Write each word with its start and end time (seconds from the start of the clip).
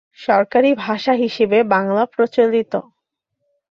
সরকারি 0.19 0.69
ভাষা 0.77 1.13
হিসেবে 1.13 1.57
বাংলা 1.73 2.03
প্রচলিত। 2.13 2.73